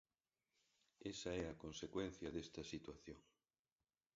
Esa 1.11 1.31
é 1.41 1.43
a 1.47 1.59
consecuencia 1.63 2.29
desta 2.35 2.61
situación. 2.73 3.19